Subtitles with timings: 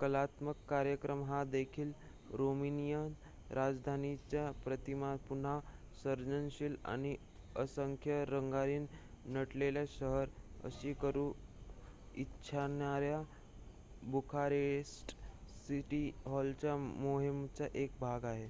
[0.00, 1.90] कलात्मक कार्यक्रम हा देखील
[2.32, 3.12] रोमानियन
[3.50, 5.58] राजधानीची प्रतिमा पुन्हा
[5.94, 7.14] सर्जनशील आणि
[7.56, 8.78] असंख्य रंगांनी
[9.32, 10.28] नटलेले शहर
[10.64, 11.30] अशी करू
[12.16, 13.22] इच्छिणाऱ्या
[14.10, 15.14] बुखारेस्ट
[15.58, 18.48] सिटी हॉलच्या मोहिमेचा एक भाग आहे